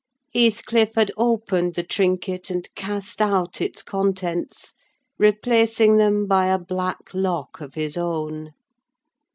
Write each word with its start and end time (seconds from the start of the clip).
Heathcliff 0.33 0.95
had 0.95 1.11
opened 1.15 1.75
the 1.75 1.83
trinket 1.83 2.49
and 2.49 2.67
cast 2.73 3.21
out 3.21 3.61
its 3.61 3.83
contents, 3.83 4.73
replacing 5.19 5.97
them 5.97 6.25
by 6.25 6.47
a 6.47 6.57
black 6.57 7.13
lock 7.13 7.61
of 7.61 7.75
his 7.75 7.97
own. 7.97 8.53